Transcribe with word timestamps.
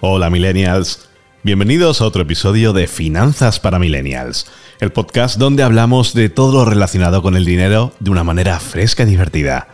Hola 0.00 0.30
millennials, 0.30 1.08
bienvenidos 1.42 2.00
a 2.00 2.06
otro 2.06 2.22
episodio 2.22 2.72
de 2.72 2.86
Finanzas 2.86 3.58
para 3.58 3.80
Millennials, 3.80 4.46
el 4.78 4.92
podcast 4.92 5.38
donde 5.38 5.64
hablamos 5.64 6.14
de 6.14 6.28
todo 6.28 6.52
lo 6.52 6.70
relacionado 6.70 7.20
con 7.20 7.34
el 7.34 7.44
dinero 7.44 7.92
de 7.98 8.10
una 8.10 8.22
manera 8.22 8.60
fresca 8.60 9.02
y 9.02 9.06
divertida. 9.06 9.66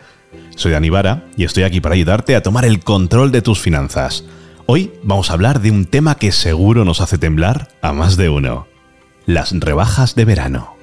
Soy 0.55 0.71
Dani 0.71 0.89
Vara 0.89 1.25
y 1.37 1.43
estoy 1.43 1.61
aquí 1.61 1.79
para 1.79 1.93
ayudarte 1.93 2.35
a 2.35 2.41
tomar 2.41 2.65
el 2.65 2.79
control 2.79 3.31
de 3.31 3.43
tus 3.43 3.59
finanzas. 3.59 4.23
Hoy 4.65 4.93
vamos 5.03 5.29
a 5.29 5.33
hablar 5.33 5.61
de 5.61 5.69
un 5.69 5.85
tema 5.85 6.15
que 6.15 6.31
seguro 6.31 6.85
nos 6.85 7.01
hace 7.01 7.19
temblar 7.19 7.67
a 7.83 7.93
más 7.93 8.17
de 8.17 8.29
uno, 8.29 8.65
las 9.27 9.51
rebajas 9.51 10.15
de 10.15 10.25
verano. 10.25 10.75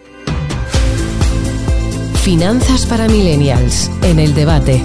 Finanzas 2.23 2.87
para 2.87 3.09
Millennials, 3.09 3.91
en 4.03 4.21
el 4.21 4.37
debate. 4.37 4.81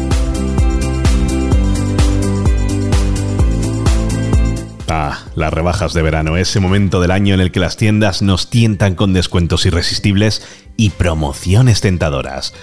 Ah, 4.90 5.20
las 5.36 5.52
rebajas 5.52 5.94
de 5.94 6.02
verano, 6.02 6.38
ese 6.38 6.62
momento 6.62 7.02
del 7.02 7.12
año 7.12 7.34
en 7.34 7.42
el 7.42 7.52
que 7.52 7.60
las 7.60 7.76
tiendas 7.76 8.22
nos 8.22 8.50
tientan 8.50 8.96
con 8.96 9.12
descuentos 9.12 9.66
irresistibles 9.66 10.42
y 10.78 10.92
promociones 10.92 11.82
tentadoras. 11.82 12.54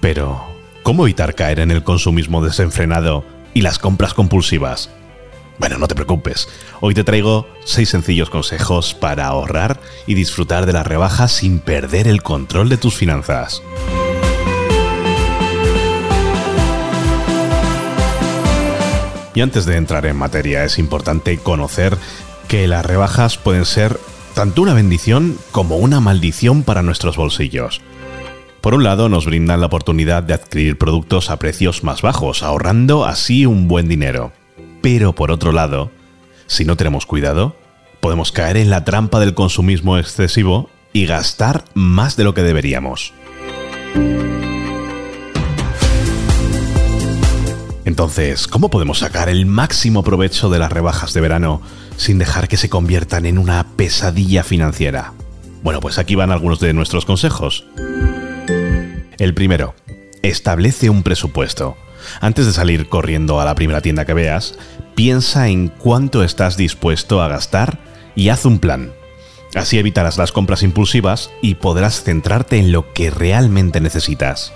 Pero, 0.00 0.44
¿cómo 0.82 1.04
evitar 1.04 1.34
caer 1.34 1.58
en 1.58 1.70
el 1.70 1.82
consumismo 1.82 2.44
desenfrenado 2.44 3.24
y 3.54 3.62
las 3.62 3.78
compras 3.78 4.12
compulsivas? 4.12 4.90
Bueno, 5.58 5.78
no 5.78 5.88
te 5.88 5.94
preocupes, 5.94 6.48
hoy 6.80 6.92
te 6.92 7.04
traigo 7.04 7.46
6 7.64 7.88
sencillos 7.88 8.28
consejos 8.28 8.94
para 8.94 9.26
ahorrar 9.26 9.80
y 10.06 10.14
disfrutar 10.14 10.66
de 10.66 10.74
las 10.74 10.86
rebajas 10.86 11.32
sin 11.32 11.60
perder 11.60 12.08
el 12.08 12.22
control 12.22 12.68
de 12.68 12.76
tus 12.76 12.94
finanzas. 12.94 13.62
Y 19.34 19.40
antes 19.40 19.64
de 19.64 19.76
entrar 19.76 20.06
en 20.06 20.16
materia, 20.16 20.64
es 20.64 20.78
importante 20.78 21.38
conocer 21.38 21.96
que 22.48 22.66
las 22.66 22.84
rebajas 22.84 23.38
pueden 23.38 23.64
ser 23.64 24.00
tanto 24.34 24.62
una 24.62 24.74
bendición 24.74 25.36
como 25.52 25.76
una 25.76 26.00
maldición 26.00 26.62
para 26.62 26.82
nuestros 26.82 27.16
bolsillos. 27.16 27.80
Por 28.60 28.74
un 28.74 28.84
lado, 28.84 29.08
nos 29.08 29.24
brindan 29.24 29.60
la 29.60 29.66
oportunidad 29.66 30.22
de 30.22 30.34
adquirir 30.34 30.76
productos 30.76 31.30
a 31.30 31.38
precios 31.38 31.82
más 31.82 32.02
bajos, 32.02 32.42
ahorrando 32.42 33.04
así 33.04 33.46
un 33.46 33.68
buen 33.68 33.88
dinero. 33.88 34.32
Pero 34.82 35.14
por 35.14 35.30
otro 35.30 35.52
lado, 35.52 35.90
si 36.46 36.64
no 36.64 36.76
tenemos 36.76 37.06
cuidado, 37.06 37.56
podemos 38.00 38.32
caer 38.32 38.56
en 38.56 38.68
la 38.70 38.84
trampa 38.84 39.20
del 39.20 39.34
consumismo 39.34 39.96
excesivo 39.96 40.68
y 40.92 41.06
gastar 41.06 41.64
más 41.74 42.16
de 42.16 42.24
lo 42.24 42.34
que 42.34 42.42
deberíamos. 42.42 43.14
Entonces, 47.90 48.46
¿cómo 48.46 48.70
podemos 48.70 49.00
sacar 49.00 49.28
el 49.28 49.46
máximo 49.46 50.04
provecho 50.04 50.48
de 50.48 50.60
las 50.60 50.70
rebajas 50.70 51.12
de 51.12 51.20
verano 51.20 51.60
sin 51.96 52.18
dejar 52.18 52.46
que 52.46 52.56
se 52.56 52.68
conviertan 52.68 53.26
en 53.26 53.36
una 53.36 53.66
pesadilla 53.74 54.44
financiera? 54.44 55.12
Bueno, 55.64 55.80
pues 55.80 55.98
aquí 55.98 56.14
van 56.14 56.30
algunos 56.30 56.60
de 56.60 56.72
nuestros 56.72 57.04
consejos. 57.04 57.64
El 59.18 59.34
primero, 59.34 59.74
establece 60.22 60.88
un 60.88 61.02
presupuesto. 61.02 61.76
Antes 62.20 62.46
de 62.46 62.52
salir 62.52 62.88
corriendo 62.88 63.40
a 63.40 63.44
la 63.44 63.56
primera 63.56 63.80
tienda 63.80 64.04
que 64.04 64.14
veas, 64.14 64.54
piensa 64.94 65.48
en 65.48 65.66
cuánto 65.66 66.22
estás 66.22 66.56
dispuesto 66.56 67.20
a 67.20 67.26
gastar 67.26 67.80
y 68.14 68.28
haz 68.28 68.44
un 68.44 68.60
plan. 68.60 68.92
Así 69.56 69.80
evitarás 69.80 70.16
las 70.16 70.30
compras 70.30 70.62
impulsivas 70.62 71.32
y 71.42 71.56
podrás 71.56 72.04
centrarte 72.04 72.56
en 72.58 72.70
lo 72.70 72.92
que 72.92 73.10
realmente 73.10 73.80
necesitas. 73.80 74.52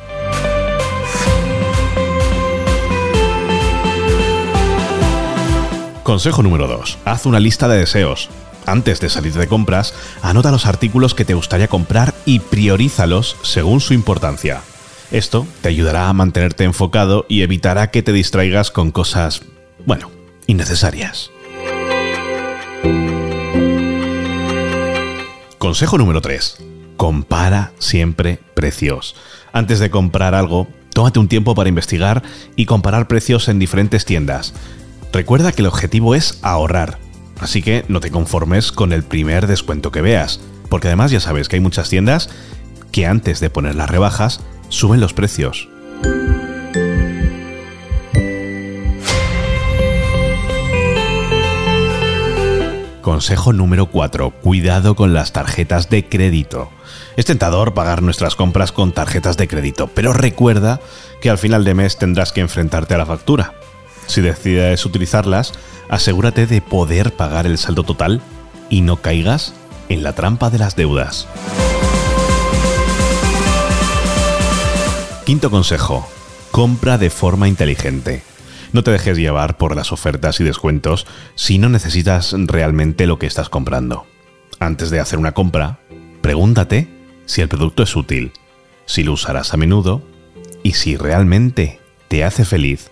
Consejo 6.04 6.42
número 6.42 6.68
2. 6.68 6.98
Haz 7.06 7.24
una 7.24 7.40
lista 7.40 7.66
de 7.66 7.78
deseos. 7.78 8.28
Antes 8.66 9.00
de 9.00 9.08
salir 9.08 9.32
de 9.32 9.48
compras, 9.48 9.94
anota 10.20 10.50
los 10.50 10.66
artículos 10.66 11.14
que 11.14 11.24
te 11.24 11.32
gustaría 11.32 11.66
comprar 11.66 12.14
y 12.26 12.40
priorízalos 12.40 13.38
según 13.42 13.80
su 13.80 13.94
importancia. 13.94 14.60
Esto 15.10 15.46
te 15.62 15.70
ayudará 15.70 16.10
a 16.10 16.12
mantenerte 16.12 16.64
enfocado 16.64 17.24
y 17.26 17.40
evitará 17.40 17.90
que 17.90 18.02
te 18.02 18.12
distraigas 18.12 18.70
con 18.70 18.90
cosas, 18.90 19.44
bueno, 19.86 20.10
innecesarias. 20.46 21.30
Consejo 25.56 25.96
número 25.96 26.20
3. 26.20 26.58
Compara 26.98 27.72
siempre 27.78 28.40
precios. 28.52 29.16
Antes 29.54 29.78
de 29.78 29.88
comprar 29.88 30.34
algo, 30.34 30.68
tómate 30.92 31.18
un 31.18 31.28
tiempo 31.28 31.54
para 31.54 31.70
investigar 31.70 32.22
y 32.56 32.66
comparar 32.66 33.08
precios 33.08 33.48
en 33.48 33.58
diferentes 33.58 34.04
tiendas. 34.04 34.52
Recuerda 35.14 35.52
que 35.52 35.62
el 35.62 35.68
objetivo 35.68 36.16
es 36.16 36.40
ahorrar, 36.42 36.98
así 37.38 37.62
que 37.62 37.84
no 37.86 38.00
te 38.00 38.10
conformes 38.10 38.72
con 38.72 38.92
el 38.92 39.04
primer 39.04 39.46
descuento 39.46 39.92
que 39.92 40.02
veas, 40.02 40.40
porque 40.68 40.88
además 40.88 41.12
ya 41.12 41.20
sabes 41.20 41.48
que 41.48 41.54
hay 41.54 41.60
muchas 41.60 41.88
tiendas 41.88 42.30
que 42.90 43.06
antes 43.06 43.38
de 43.38 43.48
poner 43.48 43.76
las 43.76 43.88
rebajas 43.88 44.40
suben 44.70 44.98
los 44.98 45.14
precios. 45.14 45.68
Consejo 53.00 53.52
número 53.52 53.86
4. 53.86 54.30
Cuidado 54.40 54.96
con 54.96 55.14
las 55.14 55.32
tarjetas 55.32 55.90
de 55.90 56.08
crédito. 56.08 56.72
Es 57.16 57.26
tentador 57.26 57.72
pagar 57.72 58.02
nuestras 58.02 58.34
compras 58.34 58.72
con 58.72 58.90
tarjetas 58.90 59.36
de 59.36 59.46
crédito, 59.46 59.86
pero 59.94 60.12
recuerda 60.12 60.80
que 61.20 61.30
al 61.30 61.38
final 61.38 61.62
de 61.62 61.74
mes 61.74 61.98
tendrás 61.98 62.32
que 62.32 62.40
enfrentarte 62.40 62.94
a 62.94 62.98
la 62.98 63.06
factura. 63.06 63.54
Si 64.06 64.20
decides 64.20 64.84
utilizarlas, 64.84 65.52
asegúrate 65.88 66.46
de 66.46 66.60
poder 66.60 67.12
pagar 67.12 67.46
el 67.46 67.58
saldo 67.58 67.82
total 67.82 68.20
y 68.70 68.80
no 68.80 68.96
caigas 68.96 69.54
en 69.88 70.02
la 70.02 70.14
trampa 70.14 70.50
de 70.50 70.58
las 70.58 70.76
deudas. 70.76 71.28
Quinto 75.24 75.50
consejo. 75.50 76.06
Compra 76.50 76.98
de 76.98 77.10
forma 77.10 77.48
inteligente. 77.48 78.22
No 78.72 78.82
te 78.82 78.90
dejes 78.90 79.16
llevar 79.16 79.56
por 79.56 79.74
las 79.74 79.90
ofertas 79.90 80.38
y 80.40 80.44
descuentos 80.44 81.06
si 81.34 81.58
no 81.58 81.68
necesitas 81.68 82.34
realmente 82.36 83.06
lo 83.06 83.18
que 83.18 83.26
estás 83.26 83.48
comprando. 83.48 84.06
Antes 84.60 84.90
de 84.90 85.00
hacer 85.00 85.18
una 85.18 85.32
compra, 85.32 85.78
pregúntate 86.20 86.88
si 87.26 87.40
el 87.40 87.48
producto 87.48 87.82
es 87.82 87.96
útil, 87.96 88.32
si 88.86 89.02
lo 89.02 89.12
usarás 89.12 89.54
a 89.54 89.56
menudo 89.56 90.02
y 90.62 90.72
si 90.72 90.96
realmente 90.96 91.80
te 92.08 92.24
hace 92.24 92.44
feliz 92.44 92.90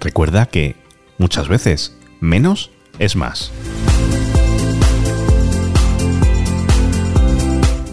Recuerda 0.00 0.46
que 0.46 0.76
muchas 1.18 1.48
veces 1.48 1.96
menos 2.20 2.70
es 2.98 3.16
más. 3.16 3.52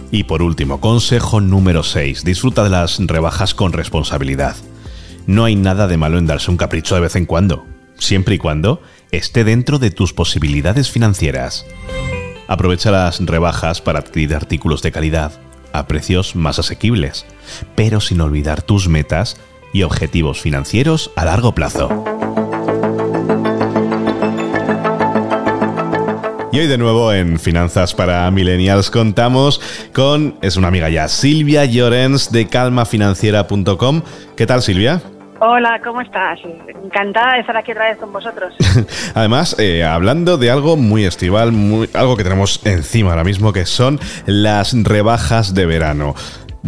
Y 0.09 0.23
por 0.23 0.41
último, 0.41 0.79
consejo 0.79 1.41
número 1.41 1.84
6. 1.84 2.23
Disfruta 2.23 2.63
de 2.63 2.69
las 2.69 2.97
rebajas 3.00 3.53
con 3.53 3.73
responsabilidad. 3.73 4.56
No 5.25 5.44
hay 5.44 5.57
nada 5.57 5.88
de 5.88 5.97
malo 5.97 6.18
en 6.18 6.25
darse 6.25 6.50
un 6.50 6.56
capricho 6.56 6.95
de 6.95 7.01
vez 7.01 7.18
en 7.18 7.25
cuando, 7.25 7.68
siempre 7.97 8.35
y 8.35 8.38
cuando 8.38 8.81
esté 9.12 9.44
dentro 9.44 9.78
de 9.78 9.91
tus 9.91 10.13
posibilidades 10.13 10.89
financieras. 10.89 11.66
Aprovecha 12.47 12.89
las 12.89 13.19
rebajas 13.19 13.81
para 13.81 14.00
adquirir 14.00 14.34
artículos 14.34 14.81
de 14.81 14.94
calidad 14.94 15.34
a 15.74 15.88
precios 15.88 16.38
más 16.38 16.57
asequibles, 16.57 17.25
pero 17.75 18.00
sin 18.00 18.22
olvidar 18.22 18.62
tus 18.62 18.88
metas 18.88 19.35
y 19.74 19.84
objetivos 19.84 20.42
financieros 20.42 21.12
a 21.16 21.26
largo 21.26 21.54
plazo. 21.54 22.04
Y 26.52 26.60
hoy 26.60 26.68
de 26.68 26.78
nuevo 26.80 27.14
en 27.14 27.38
Finanzas 27.40 27.94
para 27.94 28.32
Millennials 28.32 28.90
contamos 28.90 29.62
con, 29.94 30.40
es 30.42 30.58
una 30.58 30.70
amiga 30.70 30.90
ya, 30.90 31.08
Silvia 31.08 31.66
Llorens 31.66 32.32
de 32.32 32.48
calmafinanciera.com. 32.48 34.02
¿Qué 34.36 34.48
tal 34.48 34.64
Silvia? 34.64 35.02
Hola, 35.40 35.80
¿cómo 35.84 36.02
estás? 36.02 36.40
Encantada 36.84 37.36
de 37.36 37.42
estar 37.42 37.56
aquí 37.56 37.72
otra 37.74 37.90
vez 37.90 37.98
con 38.00 38.12
vosotros. 38.12 38.56
Además, 39.13 39.56
eh, 39.60 39.84
hablando 39.84 40.38
de 40.38 40.50
algo 40.50 40.78
muy 40.78 41.06
estival, 41.06 41.52
muy, 41.52 41.90
algo 41.94 42.18
que 42.18 42.24
tenemos 42.24 42.66
encima 42.66 43.12
ahora 43.12 43.24
mismo, 43.24 43.54
que 43.54 43.68
son 43.68 44.00
las 44.25 44.74
rebajas 44.84 45.54
de 45.54 45.68
verano. 45.68 46.16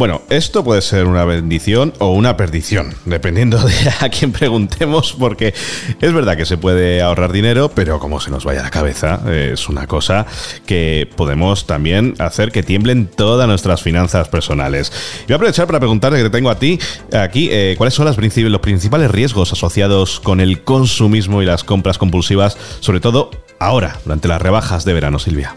Bueno, 0.00 0.22
esto 0.30 0.64
puede 0.64 0.80
ser 0.80 1.04
una 1.04 1.26
bendición 1.26 1.92
o 1.98 2.12
una 2.14 2.34
perdición, 2.34 2.94
dependiendo 3.04 3.58
de 3.58 3.74
a 4.00 4.08
quién 4.08 4.32
preguntemos, 4.32 5.12
porque 5.12 5.52
es 6.00 6.12
verdad 6.14 6.38
que 6.38 6.46
se 6.46 6.56
puede 6.56 7.02
ahorrar 7.02 7.32
dinero, 7.32 7.70
pero 7.74 7.98
como 7.98 8.18
se 8.18 8.30
nos 8.30 8.46
vaya 8.46 8.62
la 8.62 8.70
cabeza, 8.70 9.20
es 9.30 9.68
una 9.68 9.86
cosa 9.86 10.24
que 10.64 11.06
podemos 11.16 11.66
también 11.66 12.14
hacer 12.18 12.50
que 12.50 12.62
tiemblen 12.62 13.08
todas 13.08 13.46
nuestras 13.46 13.82
finanzas 13.82 14.30
personales. 14.30 14.90
Y 15.24 15.26
voy 15.26 15.34
a 15.34 15.36
aprovechar 15.36 15.66
para 15.66 15.80
preguntarte 15.80 16.16
que 16.16 16.24
te 16.24 16.30
tengo 16.30 16.48
a 16.48 16.58
ti 16.58 16.78
aquí, 17.12 17.50
eh, 17.52 17.74
¿cuáles 17.76 17.92
son 17.92 18.06
los 18.06 18.16
principales 18.16 19.10
riesgos 19.10 19.52
asociados 19.52 20.18
con 20.18 20.40
el 20.40 20.62
consumismo 20.62 21.42
y 21.42 21.44
las 21.44 21.62
compras 21.62 21.98
compulsivas, 21.98 22.56
sobre 22.80 23.00
todo 23.00 23.30
ahora, 23.58 23.98
durante 24.06 24.28
las 24.28 24.40
rebajas 24.40 24.86
de 24.86 24.94
verano, 24.94 25.18
Silvia? 25.18 25.56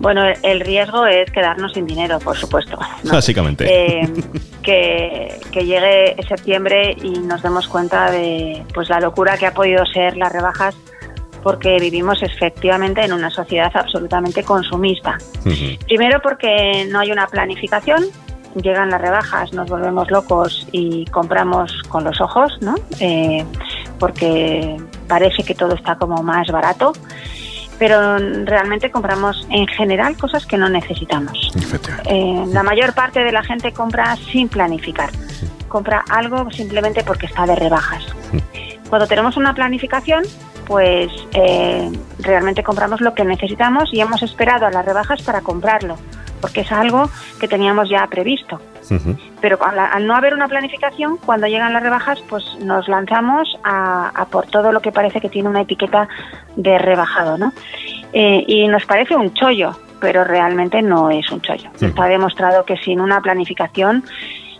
Bueno, 0.00 0.22
el 0.42 0.60
riesgo 0.60 1.06
es 1.06 1.30
quedarnos 1.30 1.74
sin 1.74 1.86
dinero, 1.86 2.18
por 2.18 2.36
supuesto. 2.36 2.78
Básicamente. 3.04 3.66
Eh, 3.68 4.08
que, 4.62 5.38
llegue 5.52 6.16
septiembre 6.26 6.96
y 7.02 7.10
nos 7.18 7.42
demos 7.42 7.68
cuenta 7.68 8.10
de 8.10 8.64
pues 8.72 8.88
la 8.88 8.98
locura 8.98 9.36
que 9.36 9.46
ha 9.46 9.52
podido 9.52 9.84
ser 9.84 10.16
las 10.16 10.32
rebajas 10.32 10.74
porque 11.42 11.78
vivimos 11.78 12.22
efectivamente 12.22 13.04
en 13.04 13.12
una 13.12 13.30
sociedad 13.30 13.70
absolutamente 13.74 14.42
consumista. 14.42 15.18
Primero 15.86 16.20
porque 16.22 16.86
no 16.90 17.00
hay 17.00 17.12
una 17.12 17.26
planificación, 17.26 18.04
llegan 18.62 18.90
las 18.90 19.00
rebajas, 19.00 19.52
nos 19.52 19.68
volvemos 19.68 20.10
locos 20.10 20.66
y 20.72 21.04
compramos 21.06 21.72
con 21.88 22.04
los 22.04 22.20
ojos, 22.20 22.58
¿no? 22.60 22.74
Eh, 23.00 23.44
porque 23.98 24.76
parece 25.08 25.42
que 25.42 25.54
todo 25.54 25.74
está 25.74 25.96
como 25.96 26.22
más 26.22 26.46
barato, 26.48 26.92
pero 27.80 28.18
realmente 28.44 28.90
compramos 28.90 29.46
en 29.48 29.66
general 29.66 30.14
cosas 30.18 30.44
que 30.44 30.58
no 30.58 30.68
necesitamos. 30.68 31.50
Eh, 32.04 32.44
la 32.48 32.62
mayor 32.62 32.92
parte 32.92 33.24
de 33.24 33.32
la 33.32 33.42
gente 33.42 33.72
compra 33.72 34.16
sin 34.30 34.50
planificar. 34.50 35.08
Compra 35.66 36.04
algo 36.10 36.50
simplemente 36.50 37.02
porque 37.02 37.24
está 37.24 37.46
de 37.46 37.54
rebajas. 37.54 38.04
Cuando 38.90 39.06
tenemos 39.06 39.38
una 39.38 39.54
planificación, 39.54 40.24
pues 40.66 41.10
eh, 41.32 41.90
realmente 42.18 42.62
compramos 42.62 43.00
lo 43.00 43.14
que 43.14 43.24
necesitamos 43.24 43.88
y 43.94 44.00
hemos 44.02 44.22
esperado 44.22 44.66
a 44.66 44.70
las 44.70 44.84
rebajas 44.84 45.22
para 45.22 45.40
comprarlo, 45.40 45.96
porque 46.42 46.60
es 46.60 46.72
algo 46.72 47.08
que 47.40 47.48
teníamos 47.48 47.88
ya 47.88 48.06
previsto. 48.08 48.60
Pero 49.40 49.58
al, 49.64 49.78
al 49.78 50.06
no 50.06 50.14
haber 50.14 50.34
una 50.34 50.48
planificación, 50.48 51.16
cuando 51.18 51.46
llegan 51.46 51.72
las 51.72 51.82
rebajas, 51.82 52.20
pues 52.28 52.44
nos 52.60 52.88
lanzamos 52.88 53.58
a, 53.62 54.08
a 54.08 54.24
por 54.26 54.46
todo 54.46 54.72
lo 54.72 54.80
que 54.80 54.92
parece 54.92 55.20
que 55.20 55.28
tiene 55.28 55.48
una 55.48 55.62
etiqueta 55.62 56.08
de 56.56 56.78
rebajado, 56.78 57.38
¿no? 57.38 57.52
Eh, 58.12 58.44
y 58.46 58.66
nos 58.68 58.84
parece 58.86 59.14
un 59.14 59.32
chollo, 59.34 59.72
pero 60.00 60.24
realmente 60.24 60.82
no 60.82 61.10
es 61.10 61.30
un 61.30 61.40
chollo. 61.40 61.70
Está 61.80 62.06
demostrado 62.06 62.64
que 62.64 62.76
sin 62.78 63.00
una 63.00 63.20
planificación 63.20 64.04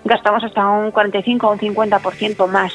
gastamos 0.05 0.45
hasta 0.45 0.67
un 0.67 0.91
45 0.91 1.47
o 1.47 1.53
un 1.53 1.59
50% 1.59 2.49
más. 2.49 2.73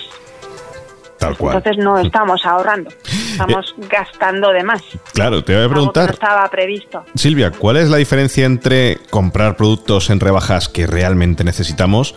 Tal 1.28 1.38
cual. 1.38 1.58
Entonces 1.58 1.84
no 1.84 1.98
estamos 1.98 2.46
ahorrando, 2.46 2.90
estamos 3.32 3.74
gastando 3.90 4.52
de 4.52 4.64
más. 4.64 4.82
Claro, 5.14 5.44
te 5.44 5.54
voy 5.54 5.62
a 5.62 5.66
algo 5.66 5.74
que 5.74 5.86
no 5.86 5.92
preguntar, 5.92 6.12
estaba 6.12 6.48
previsto. 6.50 7.04
Silvia, 7.16 7.52
¿cuál 7.52 7.78
es 7.78 7.90
la 7.90 7.98
diferencia 7.98 8.46
entre 8.46 8.98
comprar 9.10 9.56
productos 9.56 10.10
en 10.10 10.20
rebajas 10.20 10.70
que 10.70 10.88
realmente 10.88 11.44
necesitamos 11.44 12.16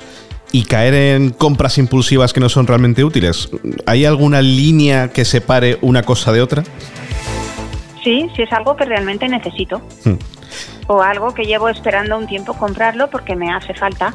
y 0.52 0.64
caer 0.64 0.94
en 0.94 1.30
compras 1.30 1.78
impulsivas 1.78 2.32
que 2.32 2.40
no 2.40 2.48
son 2.48 2.66
realmente 2.66 3.04
útiles? 3.04 3.48
¿Hay 3.86 4.04
alguna 4.04 4.42
línea 4.42 5.08
que 5.08 5.24
separe 5.24 5.78
una 5.80 6.02
cosa 6.02 6.32
de 6.32 6.42
otra? 6.42 6.62
Sí, 8.04 8.28
sí 8.34 8.42
es 8.42 8.52
algo 8.52 8.76
que 8.76 8.84
realmente 8.84 9.28
necesito. 9.28 9.80
Hmm. 10.04 10.16
o 10.86 11.02
algo 11.02 11.34
que 11.34 11.44
llevo 11.44 11.68
esperando 11.68 12.16
un 12.16 12.26
tiempo 12.26 12.54
comprarlo 12.54 13.10
porque 13.10 13.36
me 13.36 13.52
hace 13.52 13.74
falta. 13.74 14.14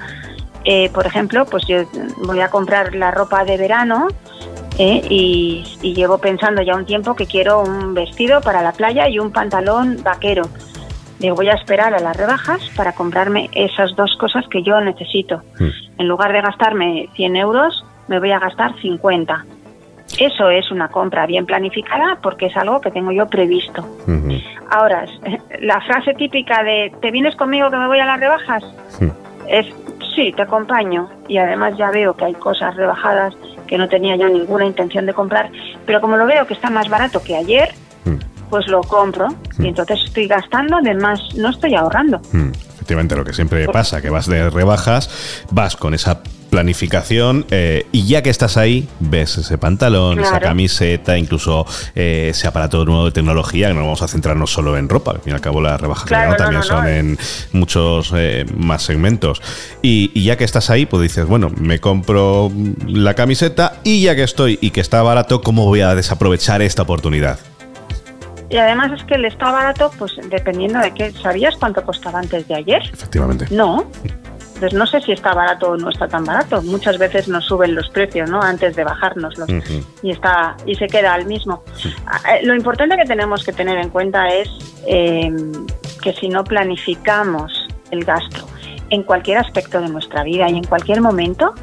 Eh, 0.65 0.89
por 0.93 1.05
ejemplo, 1.05 1.45
pues 1.45 1.65
yo 1.67 1.83
voy 2.25 2.39
a 2.39 2.49
comprar 2.49 2.95
la 2.95 3.11
ropa 3.11 3.43
de 3.43 3.57
verano 3.57 4.07
eh, 4.77 5.01
y, 5.09 5.63
y 5.81 5.93
llevo 5.93 6.17
pensando 6.17 6.61
ya 6.61 6.75
un 6.75 6.85
tiempo 6.85 7.15
que 7.15 7.25
quiero 7.25 7.61
un 7.61 7.93
vestido 7.93 8.41
para 8.41 8.61
la 8.61 8.71
playa 8.71 9.07
y 9.09 9.19
un 9.19 9.31
pantalón 9.31 10.01
vaquero. 10.03 10.43
Digo, 11.19 11.35
voy 11.35 11.49
a 11.49 11.53
esperar 11.53 11.93
a 11.93 11.99
las 11.99 12.17
rebajas 12.17 12.61
para 12.75 12.93
comprarme 12.93 13.49
esas 13.53 13.95
dos 13.95 14.15
cosas 14.17 14.45
que 14.49 14.63
yo 14.63 14.81
necesito. 14.81 15.41
Hmm. 15.59 15.69
En 15.99 16.07
lugar 16.07 16.33
de 16.33 16.41
gastarme 16.41 17.09
100 17.15 17.35
euros, 17.37 17.85
me 18.07 18.19
voy 18.19 18.31
a 18.31 18.39
gastar 18.39 18.75
50. 18.81 19.45
Eso 20.19 20.49
es 20.49 20.69
una 20.69 20.89
compra 20.89 21.25
bien 21.25 21.45
planificada 21.45 22.17
porque 22.21 22.47
es 22.47 22.57
algo 22.57 22.81
que 22.81 22.91
tengo 22.91 23.11
yo 23.11 23.27
previsto. 23.27 23.87
Ahora, 24.69 25.05
la 25.61 25.81
frase 25.81 26.13
típica 26.13 26.63
de 26.63 26.91
¿te 27.01 27.11
vienes 27.11 27.35
conmigo 27.35 27.69
que 27.69 27.77
me 27.77 27.87
voy 27.87 27.99
a 27.99 28.05
las 28.05 28.19
rebajas? 28.19 28.63
Es 29.47 29.65
sí, 30.15 30.31
te 30.33 30.41
acompaño. 30.41 31.09
Y 31.27 31.37
además 31.37 31.77
ya 31.77 31.89
veo 31.91 32.15
que 32.15 32.25
hay 32.25 32.33
cosas 32.33 32.75
rebajadas 32.75 33.33
que 33.68 33.77
no 33.77 33.88
tenía 33.88 34.15
yo 34.15 34.27
ninguna 34.30 34.65
intención 34.65 35.06
de 35.06 35.13
comprar, 35.13 35.51
pero 35.86 36.01
como 36.01 36.18
lo 36.18 36.25
veo 36.25 36.45
que 36.48 36.54
está 36.54 36.69
más 36.69 36.89
barato 36.89 37.21
que 37.21 37.36
ayer, 37.36 37.74
Hmm. 38.06 38.18
pues 38.50 38.68
lo 38.68 38.81
compro 38.81 39.27
Hmm. 39.57 39.65
y 39.65 39.68
entonces 39.69 40.00
estoy 40.06 40.27
gastando, 40.27 40.77
además 40.77 41.19
no 41.36 41.50
estoy 41.50 41.74
ahorrando. 41.75 42.19
Mm, 42.33 42.51
Efectivamente, 42.75 43.15
lo 43.15 43.24
que 43.24 43.31
siempre 43.33 43.65
pasa, 43.69 44.01
que 44.01 44.10
vas 44.10 44.27
de 44.27 44.50
rebajas, 44.50 45.45
vas 45.51 45.77
con 45.77 45.94
esa 45.94 46.21
planificación 46.53 47.47
eh, 47.50 47.88
y 47.91 48.05
ya 48.05 48.21
que 48.21 48.29
estás 48.29 48.57
ahí, 48.57 48.88
ves 49.00 49.39
ese 49.39 49.57
pantalón, 49.57 50.19
esa 50.19 50.39
camiseta, 50.39 51.17
incluso 51.17 51.65
eh, 51.95 52.27
ese 52.29 52.47
aparato 52.47 52.85
nuevo 52.85 53.05
de 53.05 53.11
tecnología, 53.11 53.69
que 53.69 53.73
no 53.73 53.81
vamos 53.81 54.03
a 54.03 54.07
centrarnos 54.07 54.53
solo 54.53 54.77
en 54.77 54.88
ropa, 54.88 55.13
al 55.13 55.21
fin 55.21 55.31
y 55.31 55.33
al 55.33 55.41
cabo 55.41 55.61
las 55.61 55.81
rebajas 55.81 56.05
Claro, 56.05 56.29
no, 56.29 56.35
también 56.38 56.59
no, 56.59 56.63
son 56.63 56.88
en 56.88 57.17
muchos 57.53 58.13
eh, 58.15 58.45
más 58.55 58.83
segmentos. 58.83 59.41
Y, 59.81 60.11
y 60.13 60.25
ya 60.25 60.38
que 60.38 60.44
estás 60.44 60.69
ahí, 60.69 60.85
pues 60.85 61.01
dices, 61.01 61.25
bueno, 61.25 61.50
me 61.57 61.79
compro 61.79 62.51
la 62.85 63.15
camiseta 63.15 63.79
y 63.83 64.03
ya 64.03 64.15
que 64.15 64.21
estoy 64.21 64.59
y 64.61 64.69
que 64.69 64.81
está 64.81 65.01
barato, 65.01 65.41
¿cómo 65.41 65.65
voy 65.65 65.81
a 65.81 65.95
desaprovechar 65.95 66.61
esta 66.61 66.83
oportunidad? 66.83 67.39
Y 68.51 68.57
además 68.57 68.91
es 68.91 69.03
que 69.05 69.15
el 69.15 69.25
está 69.25 69.51
barato, 69.51 69.89
pues 69.97 70.11
dependiendo 70.29 70.77
de 70.77 70.94
qué, 70.94 71.11
¿sabías 71.13 71.55
cuánto 71.55 71.83
costaba 71.83 72.19
antes 72.19 72.47
de 72.47 72.53
ayer? 72.53 72.83
Efectivamente. 72.94 73.47
No. 73.50 73.88
Entonces 74.63 74.80
no 74.80 74.88
sé 74.88 75.01
si 75.01 75.12
está 75.12 75.33
barato 75.33 75.71
o 75.71 75.77
no 75.77 75.89
está 75.89 76.07
tan 76.07 76.24
barato. 76.24 76.62
Muchas 76.62 76.98
veces 76.98 77.27
nos 77.27 77.44
suben 77.44 77.75
los 77.75 77.89
precios, 77.89 78.30
¿no? 78.30 78.42
Antes 78.42 78.77
de 78.77 78.86
bajárnoslos. 78.86 79.50
Ujú. 79.50 79.86
Y 80.01 80.12
está 80.12 80.56
y 80.65 80.75
se 80.75 80.88
queda 80.88 81.13
al 81.13 81.25
mismo. 81.25 81.63
Ah, 82.06 82.36
eh, 82.36 82.45
Lo 82.45 82.56
importante 82.56 82.95
que 82.95 83.04
tenemos 83.04 83.44
que 83.44 83.51
tener 83.51 83.77
en 83.77 83.89
cuenta 83.89 84.30
es 84.30 84.48
eh, 84.88 85.30
que 86.01 86.13
si 86.13 86.30
no 86.30 86.45
planificamos 86.45 87.68
el 87.92 88.06
gasto 88.06 88.48
en 88.89 89.04
cualquier 89.04 89.39
aspecto 89.39 89.81
de 89.81 89.89
nuestra 89.89 90.24
vida 90.24 90.50
y 90.50 90.56
en 90.56 90.63
cualquier 90.63 91.01
momento, 91.01 91.54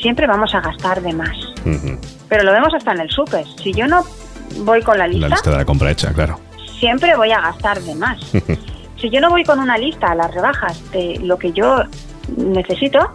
siempre 0.00 0.26
vamos 0.26 0.54
a 0.54 0.62
gastar 0.62 1.02
de 1.02 1.12
más. 1.12 1.36
Pero 2.30 2.44
lo 2.44 2.52
vemos 2.52 2.72
hasta 2.72 2.92
en 2.92 3.00
el 3.00 3.10
súper. 3.10 3.44
Si 3.62 3.74
yo 3.74 3.86
no 3.86 4.04
voy 4.60 4.80
con 4.80 4.96
la 4.96 5.06
La 5.06 5.12
lista, 5.12 5.28
lista 5.28 5.50
de 5.50 5.56
la 5.58 5.64
compra 5.66 5.90
hecha, 5.90 6.14
claro. 6.14 6.40
siempre 6.80 7.14
voy 7.14 7.30
a 7.32 7.42
gastar 7.42 7.78
de 7.82 7.94
más. 7.94 8.18
si 9.00 9.10
yo 9.10 9.20
no 9.20 9.28
voy 9.28 9.44
con 9.44 9.58
una 9.58 9.76
lista 9.76 10.12
a 10.12 10.14
las 10.14 10.32
rebajas 10.32 10.80
de 10.92 11.18
lo 11.22 11.36
que 11.36 11.52
yo 11.52 11.82
necesito, 12.36 13.10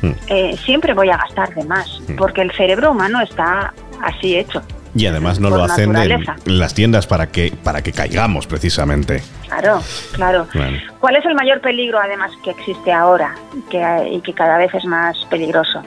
Mm. 0.00 0.10
eh, 0.28 0.56
siempre 0.64 0.94
voy 0.94 1.10
a 1.10 1.16
gastar 1.16 1.52
de 1.54 1.64
más, 1.64 2.00
Mm. 2.08 2.14
porque 2.16 2.40
el 2.42 2.52
cerebro 2.52 2.92
humano 2.92 3.20
está 3.20 3.72
así 4.02 4.36
hecho. 4.36 4.62
Y 4.94 5.06
además 5.06 5.38
no 5.40 5.50
lo 5.50 5.64
hacen 5.64 5.94
en, 5.96 6.24
las 6.46 6.72
tiendas 6.72 7.06
para 7.06 7.26
que, 7.26 7.52
para 7.62 7.82
que 7.82 7.92
caigamos 7.92 8.46
precisamente. 8.46 9.22
Claro, 9.46 9.80
claro. 10.12 10.46
Bueno. 10.54 10.78
¿Cuál 11.00 11.16
es 11.16 11.24
el 11.26 11.34
mayor 11.34 11.60
peligro, 11.60 11.98
además, 12.00 12.30
que 12.42 12.50
existe 12.50 12.92
ahora 12.92 13.34
y 13.56 13.60
que, 13.70 14.08
y 14.12 14.20
que 14.22 14.32
cada 14.32 14.56
vez 14.56 14.72
es 14.74 14.84
más 14.86 15.16
peligroso? 15.28 15.82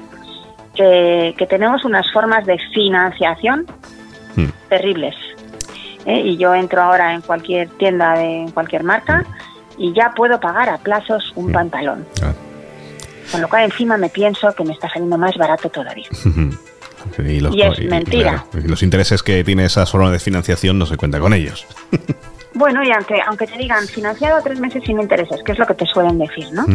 Que, 0.76 1.34
que 1.38 1.48
tenemos 1.48 1.84
unas 1.84 2.10
formas 2.12 2.46
de 2.46 2.58
financiación 2.74 3.66
Mm. 4.36 4.46
terribles. 4.70 5.16
¿eh? 6.06 6.20
Y 6.26 6.38
yo 6.38 6.54
entro 6.56 6.82
ahora 6.82 7.14
en 7.14 7.22
cualquier 7.22 7.70
tienda 7.78 8.14
de 8.14 8.42
en 8.44 8.52
cualquier 8.52 8.84
marca 8.84 9.26
y 9.78 9.94
ya 9.94 10.12
puedo 10.16 10.40
pagar 10.40 10.70
a 10.70 10.78
plazos 10.78 11.32
un 11.36 11.52
pantalón. 11.52 12.06
Ah. 12.24 12.34
Con 13.32 13.42
lo 13.42 13.48
cual 13.50 13.64
encima 13.66 13.98
me 13.98 14.10
pienso 14.10 14.54
que 14.54 14.64
me 14.64 14.74
está 14.74 14.90
saliendo 14.90 15.18
más 15.18 15.36
barato 15.38 15.70
todavía. 15.70 16.08
Y 17.18 17.40
los, 17.40 17.56
Y 17.56 17.62
es 17.64 17.80
mentira. 17.90 18.46
claro, 18.52 18.66
y 18.66 18.70
los 18.70 18.84
intereses 18.84 19.24
que 19.24 19.44
tiene 19.44 19.66
esa 19.66 19.88
forma 19.88 20.12
de 20.12 20.20
financiación 20.20 20.78
no 20.78 20.86
se 20.86 20.98
cuenta 20.98 21.20
con 21.20 21.34
ellos. 21.34 21.66
Bueno, 22.54 22.84
y 22.84 22.92
aunque, 22.92 23.16
aunque 23.26 23.48
te 23.48 23.58
digan 23.58 23.88
financiado 23.88 24.38
a 24.38 24.42
tres 24.42 24.60
meses 24.60 24.84
sin 24.86 25.00
intereses, 25.00 25.42
que 25.46 25.54
es 25.54 25.58
lo 25.58 25.66
que 25.66 25.74
te 25.74 25.86
suelen 25.86 26.20
decir, 26.20 26.48
¿no? 26.52 26.66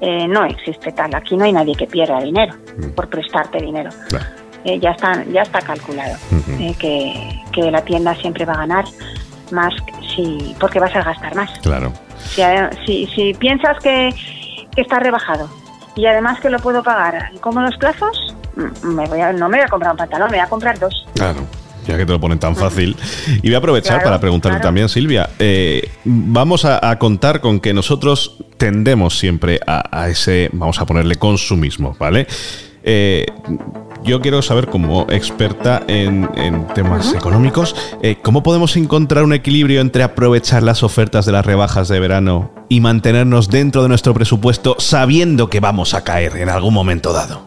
Eh, 0.00 0.26
no 0.26 0.44
existe 0.44 0.90
tal. 0.92 1.14
Aquí 1.14 1.36
no 1.36 1.44
hay 1.44 1.52
nadie 1.52 1.76
que 1.76 1.86
pierda 1.86 2.20
dinero 2.20 2.52
Mm. 2.76 2.90
por 2.90 3.08
prestarte 3.08 3.58
dinero. 3.62 3.90
Claro. 4.08 4.26
Eh, 4.64 4.80
ya, 4.80 4.90
está, 4.90 5.24
ya 5.32 5.42
está 5.42 5.60
calculado 5.62 6.16
eh, 6.58 6.74
que, 6.78 7.40
que 7.52 7.70
la 7.70 7.82
tienda 7.82 8.16
siempre 8.16 8.44
va 8.44 8.54
a 8.54 8.58
ganar 8.58 8.84
más 9.52 9.72
si, 10.14 10.56
porque 10.58 10.80
vas 10.80 10.94
a 10.96 11.02
gastar 11.04 11.36
más. 11.36 11.50
Claro. 11.60 11.92
Si, 12.18 12.42
si, 12.84 13.06
si 13.14 13.32
piensas 13.34 13.78
que, 13.78 14.10
que 14.74 14.82
está 14.82 14.98
rebajado 14.98 15.48
y 15.96 16.06
además 16.06 16.38
que 16.40 16.50
lo 16.50 16.58
puedo 16.60 16.82
pagar 16.82 17.30
en 17.32 17.38
cómodos 17.38 17.74
plazos, 17.78 18.34
mm, 18.54 18.86
me 18.88 19.06
voy 19.06 19.20
a- 19.20 19.32
no 19.32 19.48
me 19.48 19.56
voy 19.58 19.64
a 19.66 19.68
comprar 19.68 19.90
un 19.92 19.98
pantalón, 19.98 20.30
me 20.30 20.36
voy 20.36 20.46
a 20.46 20.48
comprar 20.48 20.78
dos. 20.78 21.06
Claro. 21.14 21.40
Ya 21.86 21.96
que 21.96 22.04
te 22.04 22.10
lo 22.12 22.18
ponen 22.20 22.40
tan 22.40 22.56
fácil. 22.56 22.96
Y 23.42 23.48
voy 23.48 23.54
a 23.54 23.58
aprovechar 23.58 23.94
Claro, 23.98 24.04
para 24.06 24.20
preguntarte 24.20 24.56
claro. 24.56 24.68
también, 24.68 24.88
Silvia. 24.88 25.30
eh, 25.38 25.88
vamos 26.04 26.64
a, 26.64 26.90
a 26.90 26.98
contar 26.98 27.40
con 27.40 27.60
que 27.60 27.72
nosotros 27.72 28.38
tendemos 28.56 29.16
siempre 29.16 29.60
a, 29.68 29.84
a 30.02 30.08
ese, 30.08 30.50
vamos 30.52 30.80
a 30.80 30.84
ponerle 30.86 31.14
consumismo, 31.14 31.94
¿vale? 31.96 32.26
Eh, 32.88 33.26
yo 34.04 34.20
quiero 34.20 34.40
saber, 34.40 34.68
como 34.68 35.06
experta 35.10 35.82
en, 35.88 36.30
en 36.36 36.64
temas 36.68 37.12
económicos, 37.12 37.74
eh, 38.00 38.18
¿cómo 38.22 38.44
podemos 38.44 38.76
encontrar 38.76 39.24
un 39.24 39.32
equilibrio 39.32 39.80
entre 39.80 40.04
aprovechar 40.04 40.62
las 40.62 40.84
ofertas 40.84 41.26
de 41.26 41.32
las 41.32 41.44
rebajas 41.44 41.88
de 41.88 41.98
verano 41.98 42.52
y 42.68 42.80
mantenernos 42.80 43.50
dentro 43.50 43.82
de 43.82 43.88
nuestro 43.88 44.14
presupuesto 44.14 44.76
sabiendo 44.78 45.50
que 45.50 45.58
vamos 45.58 45.94
a 45.94 46.04
caer 46.04 46.36
en 46.36 46.48
algún 46.48 46.72
momento 46.72 47.12
dado? 47.12 47.42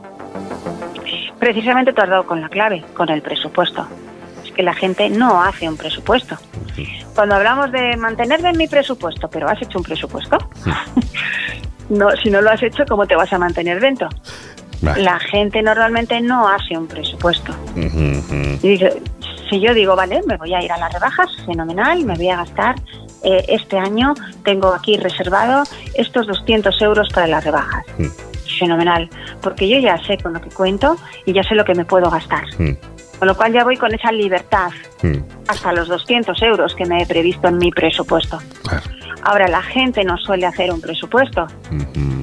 Precisamente 1.39 1.93
tú 1.93 2.01
has 2.01 2.09
dado 2.09 2.25
con 2.25 2.41
la 2.41 2.49
clave, 2.49 2.83
con 2.93 3.07
el 3.09 3.21
presupuesto. 3.21 3.87
Es 4.43 4.51
que 4.51 4.61
la 4.61 4.73
gente 4.73 5.09
no 5.09 5.41
hace 5.41 5.69
un 5.69 5.77
presupuesto. 5.77 6.37
Cuando 7.15 7.35
hablamos 7.35 7.71
de 7.71 7.95
mantener 7.95 8.43
en 8.45 8.57
mi 8.57 8.67
presupuesto, 8.67 9.29
pero 9.29 9.47
has 9.47 9.61
hecho 9.61 9.77
un 9.77 9.85
presupuesto, 9.85 10.37
no, 11.89 12.09
si 12.21 12.29
no 12.29 12.41
lo 12.41 12.49
has 12.49 12.61
hecho, 12.61 12.83
¿cómo 12.85 13.07
te 13.07 13.15
vas 13.15 13.31
a 13.31 13.37
mantener 13.37 13.79
dentro? 13.79 14.09
Vale. 14.81 15.03
La 15.03 15.19
gente 15.19 15.61
normalmente 15.61 16.21
no 16.21 16.47
hace 16.47 16.77
un 16.77 16.87
presupuesto. 16.87 17.53
Y 17.75 18.67
dice, 18.67 19.01
si 19.49 19.59
yo 19.59 19.73
digo, 19.73 19.95
vale, 19.95 20.21
me 20.27 20.37
voy 20.37 20.53
a 20.53 20.63
ir 20.63 20.71
a 20.71 20.77
las 20.77 20.93
rebajas, 20.93 21.29
fenomenal, 21.45 22.05
me 22.05 22.15
voy 22.15 22.29
a 22.29 22.37
gastar 22.37 22.75
eh, 23.23 23.43
este 23.49 23.77
año, 23.77 24.13
tengo 24.43 24.73
aquí 24.73 24.97
reservado 24.97 25.63
estos 25.95 26.27
200 26.27 26.81
euros 26.81 27.09
para 27.09 27.27
las 27.27 27.43
rebajas. 27.43 27.83
Mm. 27.97 28.07
Fenomenal, 28.59 29.09
porque 29.41 29.69
yo 29.69 29.79
ya 29.79 29.97
sé 30.05 30.17
con 30.17 30.33
lo 30.33 30.41
que 30.41 30.49
cuento 30.49 30.97
y 31.25 31.33
ya 31.33 31.43
sé 31.43 31.55
lo 31.55 31.63
que 31.63 31.75
me 31.75 31.85
puedo 31.85 32.09
gastar. 32.09 32.43
Mm, 32.57 32.73
Con 33.19 33.27
lo 33.27 33.35
cual 33.35 33.53
ya 33.53 33.63
voy 33.63 33.77
con 33.77 33.93
esa 33.93 34.11
libertad 34.11 34.71
mm, 35.01 35.17
hasta 35.47 35.71
los 35.73 35.87
200 35.87 36.41
euros 36.41 36.75
que 36.75 36.85
me 36.85 37.01
he 37.01 37.05
previsto 37.05 37.47
en 37.47 37.57
mi 37.57 37.71
presupuesto. 37.71 38.39
claro. 38.63 38.83
Ahora, 39.23 39.47
la 39.47 39.61
gente 39.61 40.03
no 40.03 40.17
suele 40.17 40.45
hacer 40.45 40.71
un 40.71 40.81
presupuesto 40.81 41.47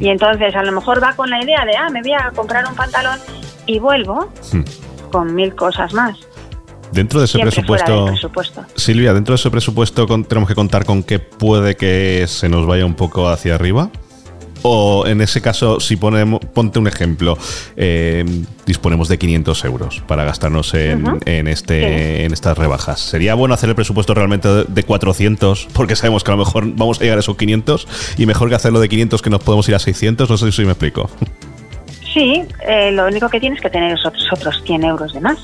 y 0.00 0.08
entonces 0.08 0.54
a 0.54 0.62
lo 0.62 0.72
mejor 0.72 1.02
va 1.02 1.14
con 1.14 1.30
la 1.30 1.42
idea 1.42 1.64
de, 1.64 1.76
ah, 1.76 1.88
me 1.90 2.02
voy 2.02 2.12
a 2.12 2.30
comprar 2.34 2.66
un 2.66 2.74
pantalón 2.74 3.18
y 3.66 3.78
vuelvo 3.78 4.30
con 5.10 5.34
mil 5.34 5.54
cosas 5.54 5.92
más. 5.92 6.18
Dentro 6.92 7.20
de 7.20 7.26
ese 7.26 7.38
presupuesto, 7.38 8.06
presupuesto. 8.06 8.64
Silvia, 8.76 9.12
dentro 9.12 9.32
de 9.32 9.36
ese 9.36 9.50
presupuesto 9.50 10.06
tenemos 10.24 10.48
que 10.48 10.54
contar 10.54 10.84
con 10.84 11.02
que 11.02 11.18
puede 11.18 11.76
que 11.76 12.24
se 12.28 12.48
nos 12.48 12.66
vaya 12.66 12.86
un 12.86 12.94
poco 12.94 13.28
hacia 13.28 13.54
arriba. 13.54 13.90
O 14.68 15.06
en 15.06 15.20
ese 15.20 15.40
caso, 15.40 15.78
si 15.78 15.94
ponemos, 15.94 16.40
ponte 16.52 16.80
un 16.80 16.88
ejemplo, 16.88 17.38
eh, 17.76 18.24
disponemos 18.66 19.08
de 19.08 19.16
500 19.16 19.64
euros 19.64 20.02
para 20.08 20.24
gastarnos 20.24 20.74
en, 20.74 21.46
este, 21.46 21.80
Sí. 22.18 22.24
en 22.24 22.32
estas 22.32 22.58
rebajas. 22.58 22.98
¿Sería 22.98 23.34
bueno 23.34 23.54
hacer 23.54 23.68
el 23.68 23.76
presupuesto 23.76 24.12
realmente 24.12 24.48
de- 24.48 24.64
de 24.64 24.82
400? 24.82 25.68
Porque 25.72 25.94
sabemos 25.94 26.24
que 26.24 26.32
a 26.32 26.34
lo 26.34 26.44
mejor 26.44 26.64
vamos 26.74 26.98
a 26.98 27.02
llegar 27.04 27.18
a 27.18 27.20
esos 27.20 27.36
500 27.36 27.86
y 28.18 28.26
mejor 28.26 28.48
que 28.48 28.56
hacerlo 28.56 28.80
de 28.80 28.88
500 28.88 29.22
que 29.22 29.30
nos 29.30 29.40
podemos 29.40 29.68
ir 29.68 29.76
a 29.76 29.78
600. 29.78 30.28
No 30.28 30.36
sé 30.36 30.50
si 30.50 30.64
me 30.64 30.72
explico. 30.72 31.08
Sí, 32.12 32.42
eh, 32.66 32.90
lo 32.90 33.06
único 33.06 33.28
que 33.28 33.38
tienes 33.38 33.60
que 33.60 33.70
tener 33.70 33.92
es 33.92 34.04
otros, 34.04 34.24
otros 34.32 34.62
100 34.64 34.82
euros 34.82 35.12
de 35.12 35.20
más. 35.20 35.38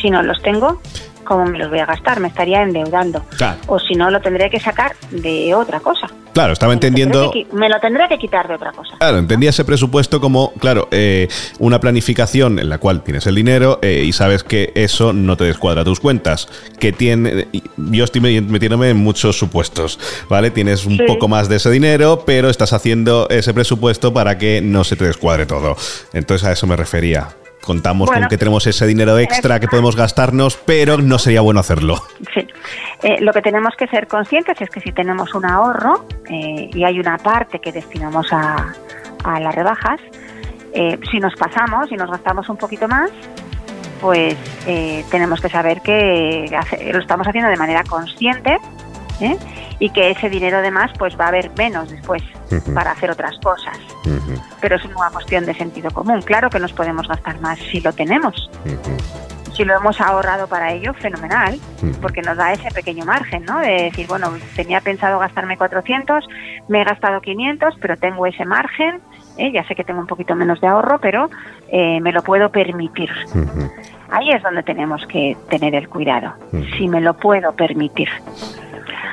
Si 0.00 0.08
no 0.08 0.22
los 0.22 0.40
tengo, 0.40 0.80
¿cómo 1.24 1.44
me 1.44 1.58
los 1.58 1.68
voy 1.68 1.80
a 1.80 1.86
gastar? 1.86 2.20
Me 2.20 2.28
estaría 2.28 2.62
endeudando. 2.62 3.22
Claro. 3.36 3.58
O 3.66 3.78
si 3.78 3.94
no, 3.94 4.10
lo 4.10 4.20
tendré 4.22 4.48
que 4.48 4.60
sacar 4.60 4.92
de 5.10 5.54
otra 5.54 5.80
cosa. 5.80 6.06
Claro, 6.34 6.52
estaba 6.52 6.70
Me 6.70 6.74
lo 6.76 6.80
tendré 6.80 7.02
entendiendo... 7.04 7.30
que 7.30 7.46
Me 7.56 7.68
lo 7.68 7.80
tendré 7.80 8.08
que 8.08 8.18
quitar 8.18 8.46
de 8.48 8.54
otra 8.56 8.72
cosa. 8.72 8.96
Claro, 8.98 9.18
entendía 9.18 9.50
ese 9.50 9.64
presupuesto 9.64 10.20
como, 10.20 10.52
claro, 10.54 10.88
eh, 10.90 11.28
una 11.60 11.80
planificación 11.80 12.58
en 12.58 12.68
la 12.68 12.78
cual 12.78 13.02
tienes 13.02 13.26
el 13.26 13.36
dinero 13.36 13.78
eh, 13.82 14.02
y 14.04 14.12
sabes 14.12 14.42
que 14.44 14.72
eso 14.74 15.12
no 15.12 15.36
te 15.36 15.44
descuadra 15.44 15.84
tus 15.84 16.00
cuentas. 16.00 16.48
Que 16.78 16.92
tiene, 16.92 17.46
yo 17.76 18.04
estoy 18.04 18.20
me- 18.20 18.40
metiéndome 18.40 18.90
en 18.90 18.96
muchos 18.98 19.38
supuestos, 19.38 19.98
¿vale? 20.28 20.50
Tienes 20.50 20.84
un 20.86 20.98
Sí. 20.98 21.04
poco 21.06 21.28
más 21.28 21.48
de 21.48 21.56
ese 21.56 21.70
dinero, 21.70 22.24
pero 22.26 22.50
estás 22.50 22.72
haciendo 22.72 23.28
ese 23.30 23.54
presupuesto 23.54 24.12
para 24.12 24.36
que 24.36 24.60
no 24.60 24.82
se 24.84 24.96
te 24.96 25.04
descuadre 25.04 25.46
todo. 25.46 25.76
Entonces 26.12 26.46
a 26.48 26.52
eso 26.52 26.66
me 26.66 26.76
refería. 26.76 27.28
Contamos 27.64 28.08
con 28.08 28.16
Bueno. 28.16 28.28
que 28.28 28.36
tenemos 28.38 28.66
ese 28.66 28.86
dinero 28.86 29.18
extra 29.18 29.58
que 29.58 29.68
podemos 29.68 29.96
gastarnos, 29.96 30.56
pero 30.56 30.98
no 30.98 31.18
sería 31.18 31.40
bueno 31.40 31.60
hacerlo. 31.60 32.02
Sí. 32.34 32.46
Eh, 33.02 33.20
lo 33.20 33.32
que 33.32 33.42
tenemos 33.42 33.74
que 33.76 33.86
ser 33.88 34.06
conscientes 34.06 34.60
es 34.60 34.70
que 34.70 34.80
si 34.80 34.92
tenemos 34.92 35.34
un 35.34 35.44
ahorro 35.44 36.06
eh, 36.28 36.70
y 36.72 36.84
hay 36.84 36.98
una 37.00 37.18
parte 37.18 37.58
que 37.60 37.72
destinamos 37.72 38.32
a, 38.32 38.72
a 39.24 39.40
las 39.40 39.54
rebajas, 39.54 40.00
eh, 40.72 40.98
si 41.10 41.18
nos 41.18 41.34
pasamos 41.36 41.90
y 41.90 41.96
nos 41.96 42.10
gastamos 42.10 42.48
un 42.48 42.56
poquito 42.56 42.88
más, 42.88 43.10
pues 44.00 44.36
eh, 44.66 45.04
tenemos 45.10 45.40
que 45.40 45.48
saber 45.48 45.80
que 45.80 46.46
lo 46.92 46.98
estamos 46.98 47.26
haciendo 47.26 47.48
de 47.50 47.56
manera 47.56 47.84
consciente 47.84 48.58
¿eh? 49.20 49.36
y 49.78 49.90
que 49.90 50.10
ese 50.10 50.30
dinero 50.30 50.62
de 50.62 50.70
más 50.70 50.90
pues 50.98 51.18
va 51.18 51.26
a 51.26 51.28
haber 51.28 51.50
menos 51.56 51.90
después 51.90 52.22
para 52.74 52.92
hacer 52.92 53.10
otras 53.10 53.38
cosas. 53.40 53.78
Pero 54.60 54.76
es 54.76 54.84
una 54.84 55.10
cuestión 55.12 55.44
de 55.46 55.54
sentido 55.54 55.90
común. 55.90 56.22
Claro 56.22 56.50
que 56.50 56.60
nos 56.60 56.72
podemos 56.72 57.08
gastar 57.08 57.40
más 57.40 57.58
si 57.58 57.80
lo 57.80 57.92
tenemos. 57.92 58.50
Si 59.52 59.64
lo 59.64 59.76
hemos 59.76 60.00
ahorrado 60.00 60.48
para 60.48 60.72
ello, 60.72 60.94
fenomenal, 60.94 61.60
porque 62.02 62.22
nos 62.22 62.36
da 62.36 62.52
ese 62.52 62.70
pequeño 62.70 63.04
margen, 63.04 63.44
¿no? 63.44 63.60
De 63.60 63.84
decir, 63.84 64.08
bueno, 64.08 64.32
tenía 64.56 64.80
pensado 64.80 65.20
gastarme 65.20 65.56
400, 65.56 66.26
me 66.68 66.82
he 66.82 66.84
gastado 66.84 67.20
500, 67.20 67.76
pero 67.80 67.96
tengo 67.96 68.26
ese 68.26 68.44
margen, 68.44 69.00
¿eh? 69.38 69.52
ya 69.52 69.64
sé 69.68 69.76
que 69.76 69.84
tengo 69.84 70.00
un 70.00 70.08
poquito 70.08 70.34
menos 70.34 70.60
de 70.60 70.66
ahorro, 70.66 70.98
pero 70.98 71.30
eh, 71.68 72.00
me 72.00 72.10
lo 72.10 72.22
puedo 72.22 72.50
permitir. 72.50 73.10
Ahí 74.10 74.30
es 74.30 74.42
donde 74.42 74.64
tenemos 74.64 75.06
que 75.06 75.36
tener 75.48 75.76
el 75.76 75.88
cuidado, 75.88 76.34
si 76.76 76.88
me 76.88 77.00
lo 77.00 77.14
puedo 77.14 77.52
permitir. 77.52 78.08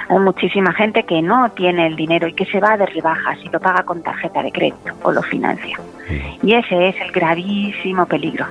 Hay 0.09 0.19
muchísima 0.19 0.73
gente 0.73 1.03
que 1.03 1.21
no 1.21 1.49
tiene 1.51 1.87
el 1.87 1.95
dinero 1.95 2.27
y 2.27 2.33
que 2.33 2.45
se 2.45 2.59
va 2.59 2.77
de 2.77 2.85
rebajas 2.85 3.37
y 3.43 3.49
lo 3.49 3.59
paga 3.59 3.83
con 3.83 4.01
tarjeta 4.01 4.43
de 4.43 4.51
crédito 4.51 4.93
o 5.03 5.11
lo 5.11 5.21
financia. 5.21 5.79
Y 6.43 6.53
ese 6.53 6.89
es 6.89 6.95
el 7.01 7.11
gravísimo 7.11 8.05
peligro. 8.05 8.45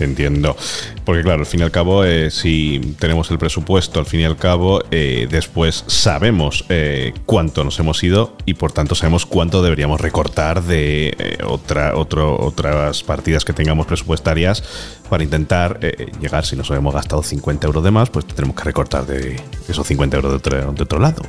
Entiendo. 0.00 0.56
Porque 1.04 1.22
claro, 1.22 1.40
al 1.40 1.46
fin 1.46 1.60
y 1.60 1.62
al 1.62 1.70
cabo, 1.70 2.04
eh, 2.04 2.30
si 2.30 2.94
tenemos 2.98 3.30
el 3.30 3.38
presupuesto, 3.38 4.00
al 4.00 4.06
fin 4.06 4.20
y 4.20 4.24
al 4.24 4.36
cabo, 4.36 4.82
eh, 4.90 5.26
después 5.30 5.84
sabemos 5.86 6.64
eh, 6.68 7.12
cuánto 7.26 7.64
nos 7.64 7.78
hemos 7.78 8.02
ido 8.02 8.36
y 8.46 8.54
por 8.54 8.72
tanto 8.72 8.94
sabemos 8.94 9.26
cuánto 9.26 9.62
deberíamos 9.62 10.00
recortar 10.00 10.62
de 10.62 11.14
eh, 11.18 11.38
otra, 11.44 11.96
otro, 11.96 12.40
otras 12.40 13.02
partidas 13.02 13.44
que 13.44 13.52
tengamos 13.52 13.86
presupuestarias 13.86 14.62
para 15.08 15.24
intentar 15.24 15.78
eh, 15.82 16.12
llegar, 16.20 16.46
si 16.46 16.56
nos 16.56 16.70
hemos 16.70 16.94
gastado 16.94 17.22
50 17.22 17.66
euros 17.66 17.84
de 17.84 17.90
más, 17.90 18.10
pues 18.10 18.26
tenemos 18.26 18.56
que 18.56 18.64
recortar 18.64 19.06
de 19.06 19.40
esos 19.68 19.86
50 19.86 20.16
euros 20.16 20.32
de 20.32 20.36
otro, 20.36 20.72
de 20.72 20.82
otro 20.82 20.98
lado. 20.98 21.22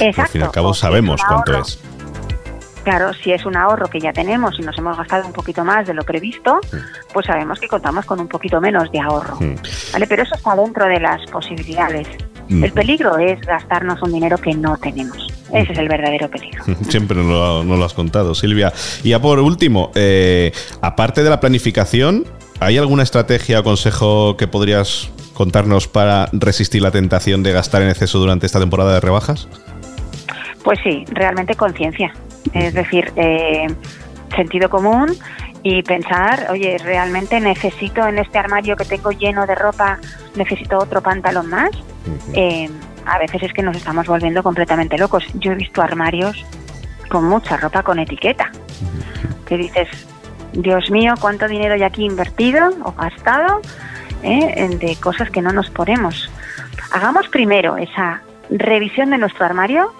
Exacto. 0.00 0.20
al 0.22 0.28
fin 0.28 0.40
y 0.40 0.44
al 0.44 0.50
cabo 0.50 0.74
sabemos 0.74 1.20
cuánto 1.26 1.58
es. 1.58 1.78
Claro, 2.84 3.12
si 3.14 3.32
es 3.32 3.44
un 3.46 3.56
ahorro 3.56 3.88
que 3.88 4.00
ya 4.00 4.12
tenemos 4.12 4.58
y 4.58 4.62
nos 4.62 4.76
hemos 4.76 4.96
gastado 4.96 5.26
un 5.26 5.32
poquito 5.32 5.64
más 5.64 5.86
de 5.86 5.94
lo 5.94 6.02
previsto, 6.02 6.60
pues 7.12 7.26
sabemos 7.26 7.60
que 7.60 7.68
contamos 7.68 8.04
con 8.04 8.18
un 8.20 8.28
poquito 8.28 8.60
menos 8.60 8.90
de 8.90 9.00
ahorro. 9.00 9.36
Mm. 9.40 9.54
¿Vale? 9.92 10.06
Pero 10.06 10.22
eso 10.24 10.34
está 10.34 10.56
dentro 10.56 10.86
de 10.86 10.98
las 11.00 11.24
posibilidades. 11.30 12.08
Mm. 12.48 12.64
El 12.64 12.72
peligro 12.72 13.18
es 13.18 13.40
gastarnos 13.42 14.02
un 14.02 14.12
dinero 14.12 14.36
que 14.38 14.54
no 14.54 14.76
tenemos. 14.78 15.28
Ese 15.52 15.72
es 15.72 15.78
el 15.78 15.88
verdadero 15.88 16.28
peligro. 16.28 16.64
Siempre 16.88 17.16
nos 17.16 17.26
lo, 17.26 17.64
nos 17.64 17.78
lo 17.78 17.84
has 17.84 17.94
contado, 17.94 18.34
Silvia. 18.34 18.72
Y 19.04 19.10
ya 19.10 19.20
por 19.20 19.38
último, 19.38 19.92
eh, 19.94 20.52
aparte 20.80 21.22
de 21.22 21.30
la 21.30 21.38
planificación, 21.40 22.24
¿hay 22.58 22.78
alguna 22.78 23.04
estrategia 23.04 23.60
o 23.60 23.62
consejo 23.62 24.36
que 24.36 24.48
podrías 24.48 25.10
contarnos 25.34 25.88
para 25.88 26.28
resistir 26.32 26.82
la 26.82 26.90
tentación 26.90 27.42
de 27.42 27.52
gastar 27.52 27.82
en 27.82 27.90
exceso 27.90 28.18
durante 28.18 28.46
esta 28.46 28.58
temporada 28.58 28.94
de 28.94 29.00
rebajas? 29.00 29.48
Pues 30.62 30.78
sí, 30.82 31.04
realmente 31.08 31.54
conciencia. 31.54 32.12
Es 32.52 32.74
decir, 32.74 33.12
eh, 33.16 33.66
sentido 34.36 34.68
común 34.70 35.14
y 35.62 35.82
pensar, 35.82 36.48
oye, 36.50 36.76
¿realmente 36.78 37.38
necesito 37.40 38.06
en 38.06 38.18
este 38.18 38.38
armario 38.38 38.76
que 38.76 38.84
tengo 38.84 39.10
lleno 39.12 39.46
de 39.46 39.54
ropa, 39.54 39.98
necesito 40.34 40.78
otro 40.78 41.00
pantalón 41.02 41.48
más? 41.48 41.70
Eh, 42.34 42.68
a 43.06 43.18
veces 43.18 43.42
es 43.44 43.52
que 43.52 43.62
nos 43.62 43.76
estamos 43.76 44.06
volviendo 44.06 44.42
completamente 44.42 44.98
locos. 44.98 45.24
Yo 45.34 45.52
he 45.52 45.54
visto 45.54 45.82
armarios 45.82 46.44
con 47.08 47.24
mucha 47.28 47.56
ropa 47.56 47.82
con 47.82 47.98
etiqueta. 47.98 48.50
Que 49.46 49.56
dices, 49.56 49.88
Dios 50.52 50.90
mío, 50.90 51.14
cuánto 51.20 51.46
dinero 51.48 51.74
hay 51.74 51.82
aquí 51.82 52.04
invertido 52.04 52.70
o 52.84 52.92
gastado 52.92 53.60
eh, 54.22 54.54
en- 54.56 54.78
de 54.78 54.96
cosas 54.96 55.30
que 55.30 55.42
no 55.42 55.52
nos 55.52 55.68
ponemos. 55.70 56.30
Hagamos 56.92 57.28
primero 57.28 57.76
esa 57.76 58.22
revisión 58.50 59.10
de 59.10 59.18
nuestro 59.18 59.44
armario 59.46 59.92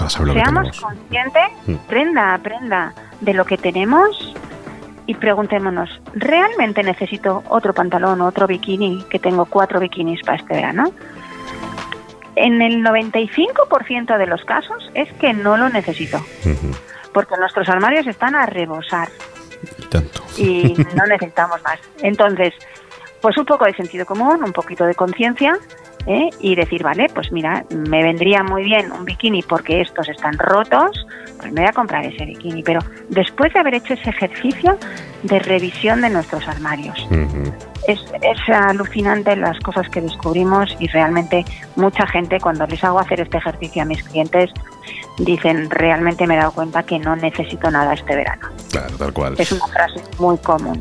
Para 0.00 0.10
saber 0.10 0.28
lo 0.28 0.34
que 0.34 0.40
Seamos 0.40 0.62
tenemos. 0.70 0.80
conscientes, 0.80 1.42
Mm. 1.66 1.74
prenda 1.88 2.34
a 2.34 2.38
prenda 2.38 2.94
de 3.20 3.34
lo 3.34 3.44
que 3.44 3.58
tenemos 3.58 4.34
y 5.06 5.14
preguntémonos, 5.14 6.00
¿realmente 6.14 6.82
necesito 6.82 7.42
otro 7.48 7.74
pantalón 7.74 8.20
o 8.22 8.26
otro 8.26 8.46
bikini? 8.46 9.04
Que 9.10 9.18
tengo 9.18 9.44
cuatro 9.44 9.78
bikinis 9.78 10.20
para 10.24 10.38
este 10.38 10.54
verano. 10.54 10.92
En 12.36 12.62
el 12.62 12.82
95% 12.82 14.16
de 14.16 14.26
los 14.26 14.42
casos 14.44 14.90
es 14.94 15.12
que 15.14 15.34
no 15.34 15.56
lo 15.58 15.68
necesito, 15.68 16.18
porque 17.12 17.36
nuestros 17.36 17.68
armarios 17.68 18.06
están 18.06 18.34
a 18.34 18.46
rebosar 18.46 19.08
Y 19.78 19.82
tanto. 19.86 20.22
y 20.38 20.74
no 20.96 21.04
necesitamos 21.06 21.62
más. 21.62 21.78
Entonces, 22.02 22.54
pues 23.20 23.36
un 23.36 23.44
poco 23.44 23.66
de 23.66 23.74
sentido 23.74 24.06
común, 24.06 24.42
un 24.42 24.52
poquito 24.52 24.86
de 24.86 24.94
conciencia 24.94 25.58
¿eh? 26.06 26.30
y 26.40 26.54
decir, 26.54 26.82
vale, 26.82 27.08
pues 27.14 27.32
mira, 27.32 27.64
me 27.70 28.02
vendría 28.02 28.42
muy 28.42 28.64
bien 28.64 28.90
un 28.92 29.04
bikini 29.04 29.42
porque 29.42 29.80
estos 29.80 30.08
están 30.08 30.38
rotos, 30.38 31.06
pues 31.38 31.52
me 31.52 31.60
voy 31.62 31.70
a 31.70 31.72
comprar 31.72 32.04
ese 32.04 32.24
bikini. 32.24 32.62
Pero 32.62 32.80
después 33.08 33.52
de 33.52 33.60
haber 33.60 33.74
hecho 33.74 33.94
ese 33.94 34.10
ejercicio 34.10 34.78
de 35.22 35.38
revisión 35.38 36.00
de 36.00 36.10
nuestros 36.10 36.46
armarios, 36.48 37.06
es, 37.86 38.00
es 38.22 38.54
alucinante 38.54 39.36
las 39.36 39.58
cosas 39.60 39.88
que 39.88 40.00
descubrimos 40.00 40.76
y 40.78 40.86
realmente 40.88 41.44
mucha 41.76 42.06
gente 42.06 42.38
cuando 42.40 42.66
les 42.66 42.82
hago 42.84 42.98
hacer 42.98 43.20
este 43.20 43.38
ejercicio 43.38 43.82
a 43.82 43.84
mis 43.84 44.02
clientes 44.02 44.50
dicen, 45.24 45.70
realmente 45.70 46.26
me 46.26 46.34
he 46.34 46.38
dado 46.38 46.52
cuenta 46.52 46.82
que 46.82 46.98
no 46.98 47.16
necesito 47.16 47.70
nada 47.70 47.94
este 47.94 48.16
verano. 48.16 48.48
Claro, 48.70 48.96
tal 48.96 49.12
cual. 49.12 49.34
Es 49.38 49.52
una 49.52 49.66
frase 49.66 50.00
muy 50.18 50.38
común. 50.38 50.80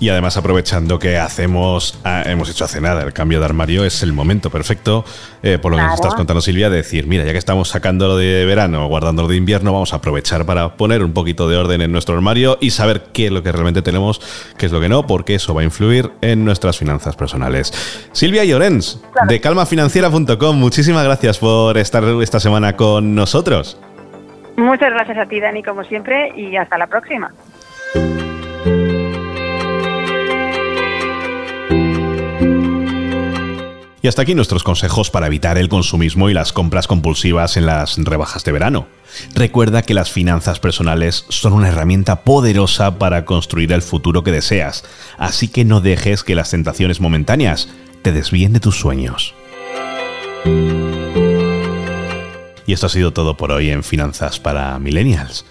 Y 0.00 0.08
además 0.08 0.36
aprovechando 0.36 0.98
que 0.98 1.18
hacemos, 1.18 1.98
ah, 2.04 2.22
hemos 2.26 2.48
hecho 2.48 2.64
hace 2.64 2.80
nada 2.80 3.02
el 3.02 3.12
cambio 3.12 3.40
de 3.40 3.44
armario, 3.44 3.84
es 3.84 4.02
el 4.02 4.12
momento 4.12 4.50
perfecto, 4.50 5.04
eh, 5.42 5.58
por 5.58 5.72
lo 5.72 5.78
que 5.78 5.84
nos 5.84 5.94
estás 5.94 6.14
contando 6.14 6.40
Silvia, 6.40 6.70
de 6.70 6.76
decir, 6.76 7.06
mira, 7.06 7.24
ya 7.24 7.32
que 7.32 7.38
estamos 7.38 7.68
sacando 7.68 8.08
lo 8.08 8.16
de 8.16 8.44
verano, 8.44 8.86
guardando 8.88 9.22
lo 9.22 9.28
de 9.28 9.36
invierno, 9.36 9.72
vamos 9.72 9.92
a 9.92 9.96
aprovechar 9.96 10.46
para 10.46 10.76
poner 10.76 11.02
un 11.02 11.12
poquito 11.12 11.48
de 11.48 11.56
orden 11.56 11.82
en 11.82 11.92
nuestro 11.92 12.14
armario 12.14 12.58
y 12.60 12.70
saber 12.70 13.06
qué 13.12 13.26
es 13.26 13.32
lo 13.32 13.42
que 13.42 13.52
realmente 13.52 13.82
tenemos, 13.82 14.20
qué 14.56 14.66
es 14.66 14.72
lo 14.72 14.80
que 14.80 14.88
no, 14.88 15.06
porque 15.06 15.34
eso 15.34 15.54
va 15.54 15.62
a 15.62 15.64
influir 15.64 16.12
en 16.20 16.44
nuestras 16.44 16.78
finanzas 16.78 17.16
personales. 17.16 17.72
Silvia 18.12 18.44
Llorens, 18.44 19.00
de 19.28 19.40
calmafinanciera.com, 19.40 20.56
muchísimas 20.56 21.04
gracias 21.04 21.38
por 21.38 21.76
estar 21.78 22.04
esta 22.22 22.40
semana 22.40 22.76
con 22.76 23.14
nosotros. 23.14 23.65
Muchas 24.56 24.90
gracias 24.90 25.18
a 25.18 25.26
ti, 25.26 25.40
Dani, 25.40 25.62
como 25.62 25.84
siempre, 25.84 26.32
y 26.34 26.56
hasta 26.56 26.78
la 26.78 26.86
próxima. 26.86 27.30
Y 34.06 34.08
hasta 34.08 34.22
aquí 34.22 34.36
nuestros 34.36 34.62
consejos 34.62 35.10
para 35.10 35.26
evitar 35.26 35.58
el 35.58 35.68
consumismo 35.68 36.30
y 36.30 36.32
las 36.32 36.52
compras 36.52 36.86
compulsivas 36.86 37.56
en 37.56 37.66
las 37.66 37.98
rebajas 37.98 38.44
de 38.44 38.52
verano. 38.52 38.86
Recuerda 39.34 39.82
que 39.82 39.94
las 39.94 40.12
finanzas 40.12 40.60
personales 40.60 41.24
son 41.28 41.52
una 41.52 41.68
herramienta 41.68 42.22
poderosa 42.22 43.00
para 43.00 43.24
construir 43.24 43.72
el 43.72 43.82
futuro 43.82 44.22
que 44.22 44.30
deseas, 44.30 44.84
así 45.18 45.48
que 45.48 45.64
no 45.64 45.80
dejes 45.80 46.22
que 46.22 46.36
las 46.36 46.52
tentaciones 46.52 47.00
momentáneas 47.00 47.68
te 48.02 48.12
desvíen 48.12 48.52
de 48.52 48.60
tus 48.60 48.78
sueños. 48.78 49.34
Y 52.66 52.72
esto 52.72 52.86
ha 52.86 52.90
sido 52.90 53.12
todo 53.12 53.36
por 53.36 53.52
hoy 53.52 53.70
en 53.70 53.84
Finanzas 53.84 54.40
para 54.40 54.78
Millennials. 54.78 55.44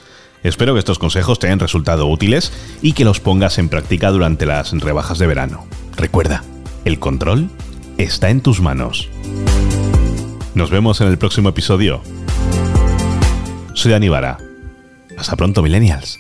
Espero 0.43 0.73
que 0.73 0.79
estos 0.79 0.99
consejos 0.99 1.39
te 1.39 1.47
hayan 1.47 1.59
resultado 1.59 2.07
útiles 2.07 2.51
y 2.81 2.93
que 2.93 3.05
los 3.05 3.19
pongas 3.19 3.57
en 3.57 3.69
práctica 3.69 4.11
durante 4.11 4.45
las 4.45 4.71
rebajas 4.71 5.17
de 5.17 5.27
verano. 5.27 5.65
Recuerda, 5.95 6.43
el 6.83 6.99
control 6.99 7.49
está 7.97 8.29
en 8.29 8.41
tus 8.41 8.61
manos. 8.61 9.09
Nos 10.53 10.69
vemos 10.69 11.01
en 11.01 11.07
el 11.07 11.17
próximo 11.17 11.49
episodio. 11.49 12.01
Soy 13.73 13.93
Aníbara. 13.93 14.37
Hasta 15.17 15.35
pronto, 15.35 15.63
Millennials. 15.63 16.19